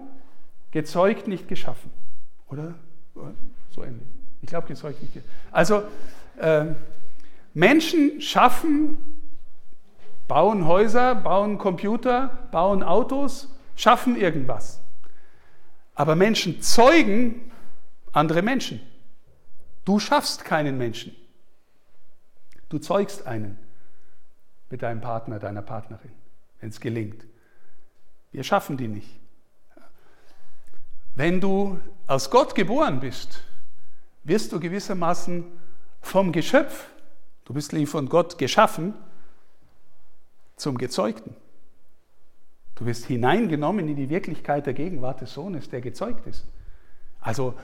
[0.72, 1.92] gezeugt, nicht geschaffen.
[2.48, 2.76] Oder?
[3.72, 4.08] So ähnlich.
[4.42, 5.32] Ich glaube, gezeugt, nicht geschaffen.
[5.52, 5.84] Also,
[6.38, 6.66] äh,
[7.54, 8.98] Menschen schaffen,
[10.28, 14.82] bauen Häuser, bauen Computer, bauen Autos, schaffen irgendwas.
[15.96, 17.52] Aber Menschen zeugen
[18.12, 18.82] andere Menschen.
[19.86, 21.16] Du schaffst keinen Menschen.
[22.70, 23.60] Du zeugst einen
[24.70, 26.12] mit deinem Partner, deiner Partnerin,
[26.60, 27.26] wenn es gelingt.
[28.32, 29.20] Wir schaffen die nicht.
[31.16, 33.44] Wenn du aus Gott geboren bist,
[34.24, 35.46] wirst du gewissermaßen
[36.04, 36.86] vom Geschöpf,
[37.46, 38.94] du bist von Gott geschaffen,
[40.56, 41.36] zum Gezeugten.
[42.76, 46.46] Du wirst hineingenommen in die Wirklichkeit der Gegenwart des Sohnes, der gezeugt ist.
[47.20, 47.56] Also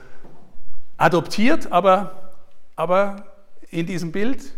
[0.96, 2.32] adoptiert, aber,
[2.74, 3.26] aber
[3.70, 4.54] in diesem Bild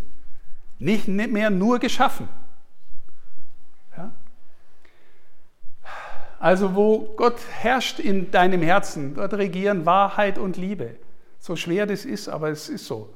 [0.78, 2.28] nicht mehr nur geschaffen.
[6.38, 10.96] Also wo Gott herrscht in deinem Herzen, dort regieren Wahrheit und Liebe.
[11.38, 13.14] So schwer das ist, aber es ist so.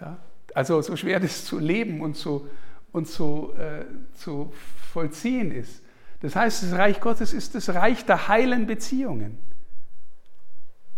[0.00, 0.18] Ja?
[0.54, 2.48] Also so schwer das zu leben und zu,
[2.92, 4.52] und zu, äh, zu
[4.92, 5.82] vollziehen ist.
[6.20, 9.38] Das heißt, das Reich Gottes ist das Reich der heilen Beziehungen.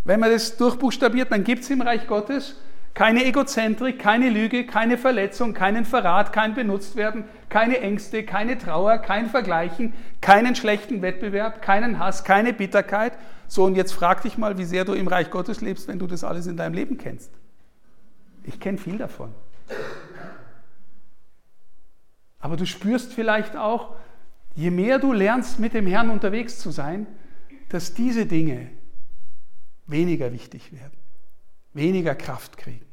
[0.05, 2.57] Wenn man das durchbuchstabiert, dann gibt es im Reich Gottes
[2.97, 9.29] keine Egozentrik, keine Lüge, keine Verletzung, keinen Verrat, kein Benutztwerden, keine Ängste, keine Trauer, kein
[9.29, 13.13] Vergleichen, keinen schlechten Wettbewerb, keinen Hass, keine Bitterkeit.
[13.49, 16.07] So, und jetzt frag dich mal, wie sehr du im Reich Gottes lebst, wenn du
[16.07, 17.31] das alles in deinem Leben kennst.
[18.47, 19.35] Ich kenne viel davon.
[22.39, 23.97] Aber du spürst vielleicht auch,
[24.55, 27.07] je mehr du lernst, mit dem Herrn unterwegs zu sein,
[27.69, 28.71] dass diese Dinge
[29.87, 30.97] weniger wichtig werden,
[31.73, 32.87] weniger Kraft kriegen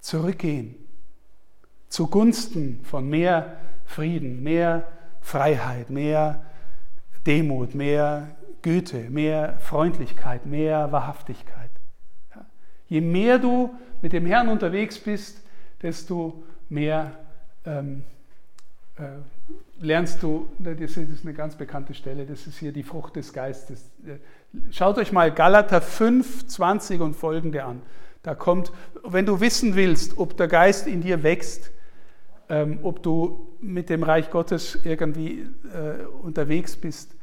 [0.00, 0.74] zurückgehen
[1.88, 4.86] zugunsten von mehr Frieden, mehr
[5.20, 6.44] Freiheit, mehr
[7.26, 11.70] Demut, mehr Güte, mehr Freundlichkeit, mehr Wahrhaftigkeit.
[12.88, 15.42] Je mehr du mit dem Herrn unterwegs bist,
[15.82, 17.12] desto mehr
[17.64, 18.02] ähm,
[18.96, 19.02] äh,
[19.80, 23.90] lernst du, das ist eine ganz bekannte Stelle, das ist hier die Frucht des Geistes.
[24.70, 27.82] Schaut euch mal Galater 5, 20 und folgende an.
[28.22, 28.72] Da kommt,
[29.04, 31.70] wenn du wissen willst, ob der Geist in dir wächst,
[32.48, 37.14] ähm, ob du mit dem Reich Gottes irgendwie äh, unterwegs bist,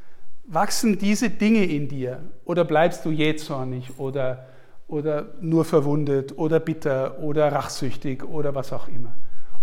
[0.45, 4.47] wachsen diese Dinge in dir oder bleibst du jähzornig oder,
[4.88, 9.15] oder nur verwundet oder bitter oder rachsüchtig oder was auch immer?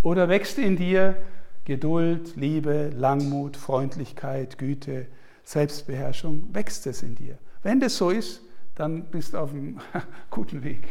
[0.02, 1.16] Oder wächst in dir
[1.64, 5.06] Geduld, Liebe, Langmut, Freundlichkeit, Güte,
[5.44, 6.48] Selbstbeherrschung?
[6.52, 7.38] Wächst es in dir?
[7.62, 8.42] Wenn das so ist,
[8.74, 9.78] dann bist du auf einem
[10.30, 10.82] guten Weg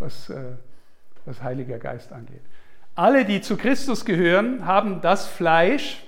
[0.00, 0.56] was, äh,
[1.24, 2.42] was Heiliger Geist angeht.
[2.94, 6.02] Alle, die zu Christus gehören, haben das Fleisch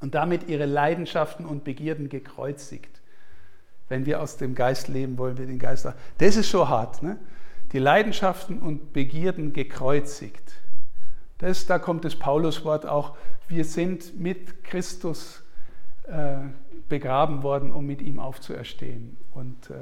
[0.00, 2.97] und damit ihre Leidenschaften und Begierden gekreuzigt.
[3.88, 5.84] Wenn wir aus dem Geist leben, wollen wir den Geist.
[5.84, 5.96] Haben.
[6.18, 7.02] Das ist schon hart.
[7.02, 7.18] Ne?
[7.72, 10.52] Die Leidenschaften und Begierden gekreuzigt.
[11.38, 13.16] Das, da kommt das Pauluswort auch.
[13.46, 15.42] Wir sind mit Christus
[16.04, 16.38] äh,
[16.88, 19.16] begraben worden, um mit ihm aufzuerstehen.
[19.32, 19.74] Und äh,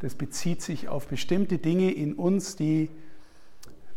[0.00, 2.90] das bezieht sich auf bestimmte Dinge in uns, die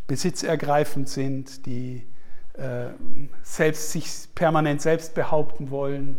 [0.08, 2.06] besitzergreifend sind, die
[2.54, 2.90] äh,
[3.42, 6.18] selbst, sich permanent selbst behaupten wollen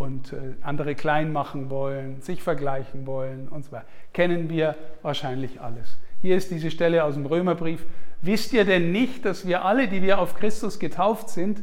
[0.00, 3.84] und äh, andere klein machen wollen, sich vergleichen wollen und so weiter.
[4.14, 5.98] Kennen wir wahrscheinlich alles.
[6.22, 7.84] Hier ist diese Stelle aus dem Römerbrief.
[8.22, 11.62] Wisst ihr denn nicht, dass wir alle, die wir auf Christus getauft sind,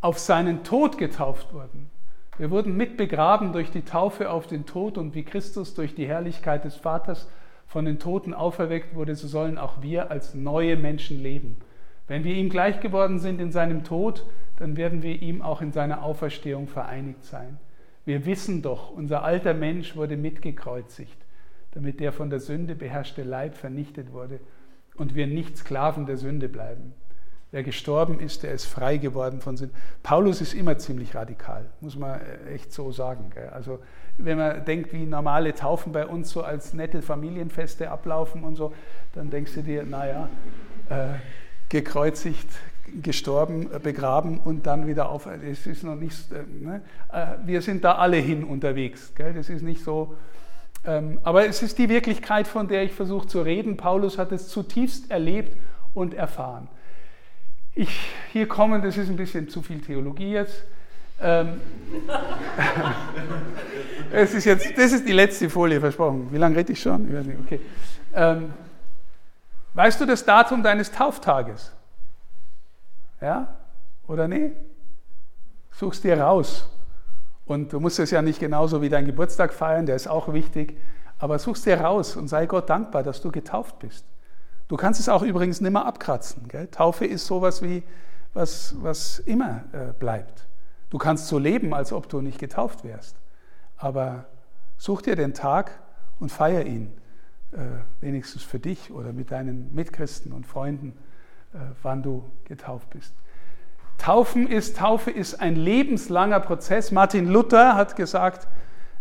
[0.00, 1.90] auf seinen Tod getauft wurden?
[2.38, 6.64] Wir wurden mitbegraben durch die Taufe auf den Tod und wie Christus durch die Herrlichkeit
[6.64, 7.28] des Vaters
[7.66, 11.56] von den Toten auferweckt wurde, so sollen auch wir als neue Menschen leben.
[12.06, 14.24] Wenn wir ihm gleich geworden sind in seinem Tod,
[14.58, 17.58] dann werden wir ihm auch in seiner Auferstehung vereinigt sein.
[18.04, 21.16] Wir wissen doch, unser alter Mensch wurde mitgekreuzigt,
[21.72, 24.40] damit der von der Sünde beherrschte Leib vernichtet wurde
[24.96, 26.94] und wir nicht Sklaven der Sünde bleiben.
[27.52, 29.74] Wer gestorben ist, der ist frei geworden von Sünde.
[30.02, 32.18] Paulus ist immer ziemlich radikal, muss man
[32.50, 33.30] echt so sagen.
[33.52, 33.78] Also
[34.16, 38.72] wenn man denkt, wie normale Taufen bei uns so als nette Familienfeste ablaufen und so,
[39.12, 40.28] dann denkst du dir, naja,
[40.88, 41.08] äh,
[41.68, 42.48] gekreuzigt,
[43.00, 45.26] gestorben, äh, begraben und dann wieder auf.
[45.26, 46.82] Es ist noch nicht, äh, ne?
[47.12, 49.12] Äh, wir sind da alle hin unterwegs.
[49.14, 49.34] Gell?
[49.34, 50.14] Das ist nicht so.
[50.84, 53.76] Ähm, aber es ist die Wirklichkeit, von der ich versuche zu reden.
[53.76, 55.56] Paulus hat es zutiefst erlebt
[55.94, 56.68] und erfahren.
[57.74, 60.64] Ich hier kommen, das ist ein bisschen zu viel Theologie jetzt.
[61.20, 61.60] Ähm,
[64.12, 66.28] es ist jetzt, das ist die letzte Folie versprochen.
[66.32, 67.08] Wie lange rede ich schon?
[67.08, 67.38] Ich weiß nicht.
[67.40, 67.60] Okay.
[68.14, 68.52] Ähm,
[69.74, 71.72] weißt du das Datum deines Tauftages?
[73.22, 73.56] Ja?
[74.06, 74.52] Oder nee?
[75.70, 76.68] Such's dir raus.
[77.46, 80.78] Und du musst es ja nicht genauso wie deinen Geburtstag feiern, der ist auch wichtig.
[81.18, 84.04] Aber such's dir raus und sei Gott dankbar, dass du getauft bist.
[84.68, 86.48] Du kannst es auch übrigens nicht mehr abkratzen.
[86.48, 86.66] Gell?
[86.66, 87.82] Taufe ist sowas wie,
[88.34, 90.46] was, was immer äh, bleibt.
[90.90, 93.16] Du kannst so leben, als ob du nicht getauft wärst.
[93.76, 94.26] Aber
[94.78, 95.80] such dir den Tag
[96.20, 96.92] und feier ihn,
[97.52, 97.58] äh,
[98.00, 100.96] wenigstens für dich oder mit deinen Mitchristen und Freunden.
[101.54, 103.14] Äh, wann du getauft bist.
[103.98, 106.90] Taufen ist, Taufe ist ein lebenslanger Prozess.
[106.92, 108.48] Martin Luther hat gesagt,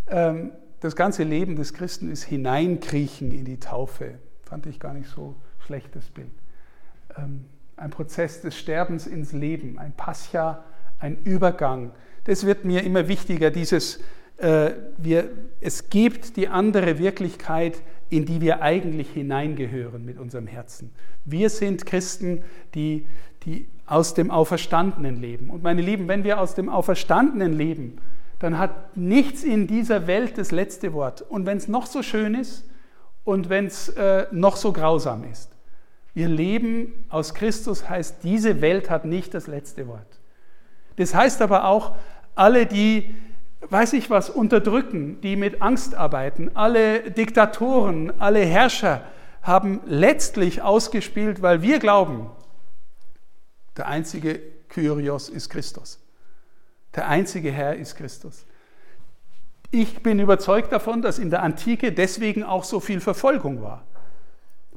[0.07, 4.19] ähm, das ganze Leben des Christen ist Hineinkriechen in die Taufe.
[4.43, 6.31] Fand ich gar nicht so schlechtes Bild.
[7.17, 7.45] Ähm,
[7.77, 10.63] ein Prozess des Sterbens ins Leben, ein Pascha,
[10.99, 11.91] ein Übergang.
[12.25, 14.01] Das wird mir immer wichtiger, dieses,
[14.37, 20.91] äh, wir, es gibt die andere Wirklichkeit, in die wir eigentlich hineingehören mit unserem Herzen.
[21.23, 22.43] Wir sind Christen,
[22.75, 23.05] die,
[23.45, 25.49] die aus dem Auferstandenen leben.
[25.49, 27.97] Und meine Lieben, wenn wir aus dem Auferstandenen leben,
[28.39, 31.21] dann hat nichts in dieser Welt das letzte Wort.
[31.21, 32.67] Und wenn es noch so schön ist
[33.23, 35.51] und wenn es äh, noch so grausam ist.
[36.13, 40.19] Wir leben aus Christus heißt, diese Welt hat nicht das letzte Wort.
[40.97, 41.95] Das heißt aber auch,
[42.35, 43.15] alle, die
[43.69, 46.51] weiß ich was, unterdrücken, die mit Angst arbeiten.
[46.55, 49.03] Alle Diktatoren, alle Herrscher
[49.41, 52.29] haben letztlich ausgespielt, weil wir glauben,
[53.77, 55.99] der einzige Kyrios ist Christus.
[56.95, 58.45] Der einzige Herr ist Christus.
[59.71, 63.83] Ich bin überzeugt davon, dass in der Antike deswegen auch so viel Verfolgung war.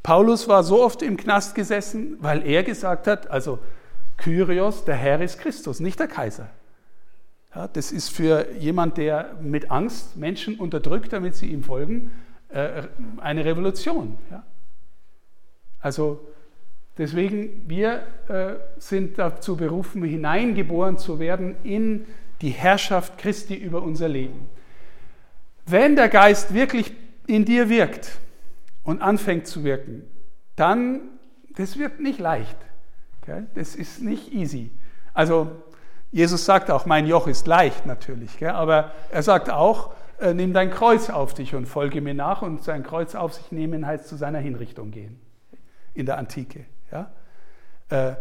[0.04, 3.58] Paulus war so oft im Knast gesessen, weil er gesagt hat, also
[4.16, 6.48] Kyrios, der Herr ist Christus, nicht der Kaiser.
[7.54, 12.10] Ja, das ist für jemand, der mit Angst Menschen unterdrückt, damit sie ihm folgen,
[12.48, 12.82] äh,
[13.18, 14.18] eine Revolution.
[14.30, 14.44] Ja?
[15.80, 16.26] Also
[16.98, 22.06] deswegen, wir äh, sind dazu berufen, hineingeboren zu werden in
[22.40, 24.48] die Herrschaft Christi über unser Leben.
[25.66, 26.92] Wenn der Geist wirklich
[27.26, 28.18] in dir wirkt
[28.82, 30.02] und anfängt zu wirken,
[30.56, 31.00] dann,
[31.56, 32.56] das wird nicht leicht.
[33.54, 34.70] Das ist nicht easy.
[35.14, 35.50] Also
[36.14, 38.50] Jesus sagt auch, mein Joch ist leicht natürlich, gell?
[38.50, 42.40] aber er sagt auch, äh, nimm dein Kreuz auf dich und folge mir nach.
[42.42, 45.18] Und sein Kreuz auf sich nehmen heißt zu seiner Hinrichtung gehen
[45.92, 46.66] in der Antike.
[46.92, 47.10] Ja?
[47.88, 48.14] Äh,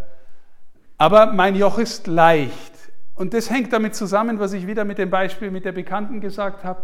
[0.98, 2.74] aber mein Joch ist leicht.
[3.14, 6.64] Und das hängt damit zusammen, was ich wieder mit dem Beispiel mit der Bekannten gesagt
[6.64, 6.82] habe.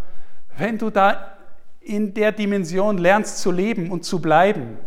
[0.60, 1.38] Wenn du da
[1.82, 4.78] in der Dimension lernst zu leben und zu bleiben,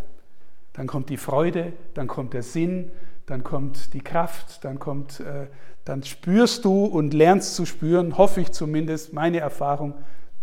[0.75, 2.93] dann kommt die Freude, dann kommt der Sinn,
[3.27, 5.49] dann kommt die Kraft, dann kommt äh,
[5.85, 9.95] dann spürst du und lernst zu spüren, hoffe ich zumindest, meine Erfahrung,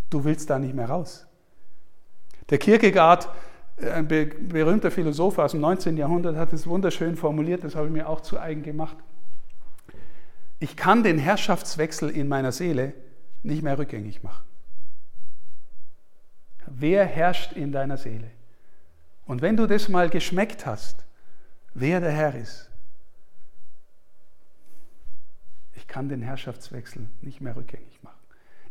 [0.09, 1.27] du willst da nicht mehr raus.
[2.49, 3.29] Der Kierkegaard,
[3.77, 5.97] äh, ein berühmter Philosoph aus dem 19.
[5.97, 8.97] Jahrhundert, hat es wunderschön formuliert, das habe ich mir auch zu eigen gemacht.
[10.59, 12.93] Ich kann den Herrschaftswechsel in meiner Seele
[13.43, 14.43] nicht mehr rückgängig machen.
[16.67, 18.29] Wer herrscht in deiner Seele?
[19.25, 21.05] Und wenn du das mal geschmeckt hast,
[21.73, 22.68] wer der Herr ist,
[25.89, 28.15] kann den Herrschaftswechsel nicht mehr rückgängig machen.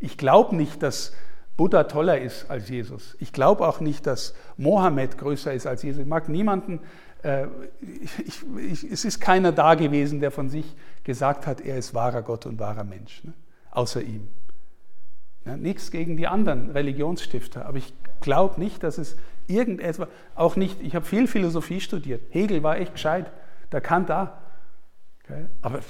[0.00, 1.12] Ich glaube nicht, dass
[1.58, 3.16] Buddha toller ist als Jesus.
[3.18, 6.02] Ich glaube auch nicht, dass Mohammed größer ist als Jesus.
[6.02, 6.80] Ich mag niemanden,
[7.24, 7.48] äh,
[7.80, 12.22] ich, ich, es ist keiner da gewesen, der von sich gesagt hat, er ist wahrer
[12.22, 13.32] Gott und wahrer Mensch, ne?
[13.72, 14.28] außer ihm.
[15.44, 19.16] Ja, nichts gegen die anderen Religionsstifter, aber ich glaube nicht, dass es
[19.48, 22.22] irgendetwas, auch nicht, ich habe viel Philosophie studiert.
[22.30, 23.32] Hegel war echt gescheit,
[23.72, 24.42] der kann da.
[25.24, 25.46] Okay?
[25.62, 25.80] Aber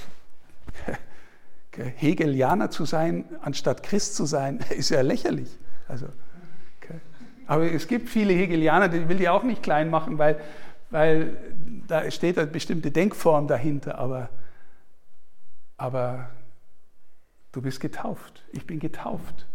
[1.84, 5.58] Hegelianer zu sein, anstatt Christ zu sein, ist ja lächerlich.
[5.86, 6.06] Also,
[6.80, 7.00] okay.
[7.46, 10.40] Aber es gibt viele Hegelianer, die will die auch nicht klein machen, weil,
[10.90, 11.36] weil
[11.86, 13.98] da steht eine bestimmte Denkform dahinter.
[13.98, 14.28] Aber
[15.78, 16.28] aber
[17.52, 18.44] du bist getauft.
[18.52, 19.46] Ich bin getauft.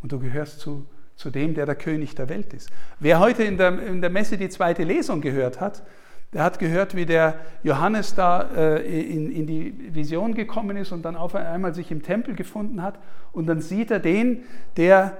[0.00, 0.86] Und du gehörst zu,
[1.16, 2.70] zu dem, der der König der Welt ist.
[3.00, 5.82] Wer heute in der, in der Messe die zweite Lesung gehört hat,
[6.32, 11.02] der hat gehört, wie der Johannes da äh, in, in die Vision gekommen ist und
[11.02, 12.98] dann auf einmal sich im Tempel gefunden hat.
[13.32, 14.42] Und dann sieht er den,
[14.76, 15.16] der,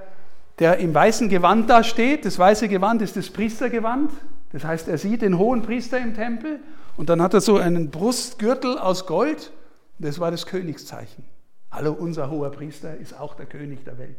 [0.59, 2.25] der im weißen Gewand da steht.
[2.25, 4.11] Das weiße Gewand ist das Priestergewand.
[4.51, 6.59] Das heißt, er sieht den hohen Priester im Tempel
[6.97, 9.51] und dann hat er so einen Brustgürtel aus Gold.
[9.99, 11.23] Das war das Königszeichen.
[11.71, 14.17] Hallo, unser hoher Priester ist auch der König der Welt.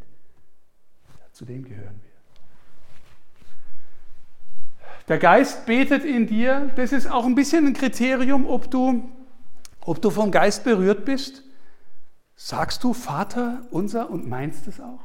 [1.32, 2.17] Zu dem gehören wir.
[5.08, 6.70] Der Geist betet in dir.
[6.76, 9.08] Das ist auch ein bisschen ein Kriterium, ob du,
[9.80, 11.42] ob du vom Geist berührt bist.
[12.36, 15.00] Sagst du Vater unser und meinst es auch?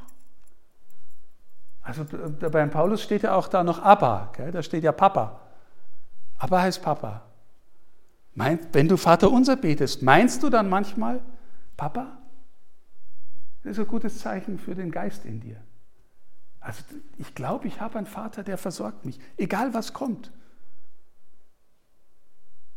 [1.82, 2.04] Also
[2.50, 4.50] beim Paulus steht ja auch da noch Abba, gell?
[4.50, 5.40] da steht ja Papa.
[6.38, 7.22] Abba heißt Papa.
[8.34, 11.20] wenn du Vater unser betest, meinst du dann manchmal
[11.76, 12.18] Papa?
[13.62, 15.56] Das ist ein gutes Zeichen für den Geist in dir.
[16.64, 16.82] Also
[17.18, 20.32] ich glaube, ich habe einen Vater, der versorgt mich, egal was kommt.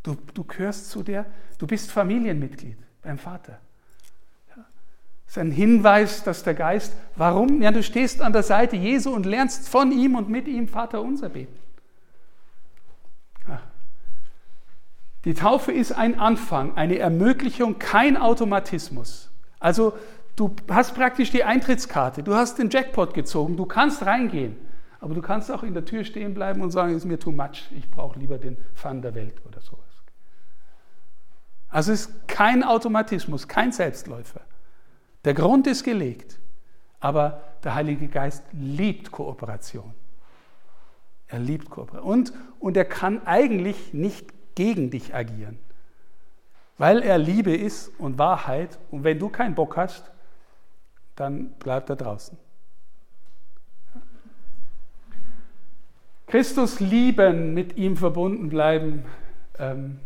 [0.04, 1.26] Du, du gehörst zu der,
[1.58, 3.60] du bist Familienmitglied beim Vater.
[4.50, 4.66] Ja.
[5.26, 7.62] Das ist ein Hinweis, dass der Geist, warum?
[7.62, 11.02] Ja, du stehst an der Seite Jesu und lernst von ihm und mit ihm Vater
[11.02, 11.58] unser beten.
[13.48, 13.62] Ja.
[15.24, 19.32] Die Taufe ist ein Anfang, eine Ermöglichung, kein Automatismus.
[19.60, 19.98] Also
[20.38, 24.56] Du hast praktisch die Eintrittskarte, du hast den Jackpot gezogen, du kannst reingehen.
[25.00, 27.32] Aber du kannst auch in der Tür stehen bleiben und sagen, es ist mir too
[27.32, 29.84] much, ich brauche lieber den Fun der Welt oder sowas.
[31.70, 34.42] Also es ist kein Automatismus, kein Selbstläufer.
[35.26, 36.40] Der Grund ist gelegt,
[37.00, 39.94] aber der Heilige Geist liebt Kooperation.
[41.28, 42.12] Er liebt Kooperation.
[42.12, 45.58] Und, und er kann eigentlich nicht gegen dich agieren,
[46.78, 48.78] weil er Liebe ist und Wahrheit.
[48.92, 50.12] Und wenn du keinen Bock hast,
[51.18, 52.38] dann bleibt er draußen.
[56.28, 59.03] Christus lieben, mit ihm verbunden bleiben.
[59.59, 59.99] Ähm,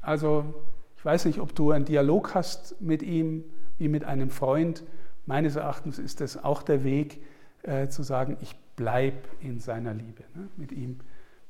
[0.00, 0.54] also
[0.96, 3.44] ich weiß nicht, ob du einen Dialog hast mit ihm
[3.78, 4.82] wie mit einem Freund.
[5.26, 7.20] Meines Erachtens ist das auch der Weg
[7.62, 10.22] äh, zu sagen, ich bleibe in seiner Liebe.
[10.34, 10.48] Ne?
[10.56, 11.00] Mit ihm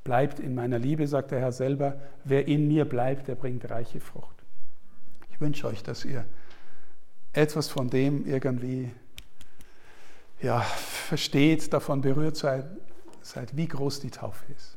[0.03, 2.01] bleibt in meiner Liebe, sagt der Herr selber.
[2.25, 4.37] Wer in mir bleibt, der bringt reiche Frucht.
[5.31, 6.25] Ich wünsche euch, dass ihr
[7.37, 8.91] etwas von dem irgendwie
[10.41, 12.67] ja, versteht, davon berührt seid,
[13.23, 14.75] seid, wie groß die Taufe ist.